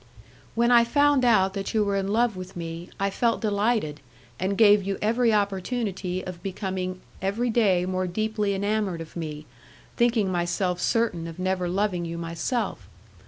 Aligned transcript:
"When 0.55 0.71
I 0.71 0.83
found 0.83 1.23
out 1.23 1.53
that 1.53 1.75
you 1.75 1.83
were 1.83 1.95
in 1.95 2.07
love 2.07 2.35
with 2.35 2.55
me, 2.55 2.89
I 2.99 3.11
felt 3.11 3.39
delighted, 3.39 3.99
and 4.39 4.57
gave 4.57 4.81
you 4.81 4.97
every 4.99 5.31
opportunity 5.31 6.25
of 6.25 6.41
becoming 6.41 7.01
every 7.21 7.51
day 7.51 7.85
more 7.85 8.07
deeply 8.07 8.55
enamoured 8.55 9.01
of 9.01 9.15
me, 9.15 9.45
thinking 9.97 10.31
myself 10.31 10.79
certain 10.81 11.27
of 11.27 11.37
never 11.37 11.69
loving 11.69 12.03
you 12.03 12.17
myself. 12.17 12.87